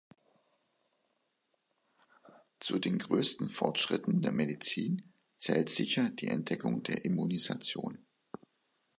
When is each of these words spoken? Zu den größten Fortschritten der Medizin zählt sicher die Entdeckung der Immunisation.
Zu 2.59 2.79
den 2.79 2.97
größten 2.97 3.51
Fortschritten 3.51 4.23
der 4.23 4.31
Medizin 4.31 5.13
zählt 5.37 5.69
sicher 5.69 6.09
die 6.09 6.29
Entdeckung 6.29 6.81
der 6.81 7.05
Immunisation. 7.05 8.03